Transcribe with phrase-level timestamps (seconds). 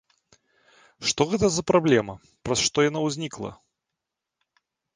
[1.11, 2.13] Што гэта за праблема,
[2.49, 3.51] праз што яна ўзнікла?